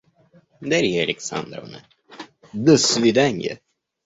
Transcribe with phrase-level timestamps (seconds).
[0.61, 1.85] Дарья Александровна,
[2.53, 3.59] до свиданья.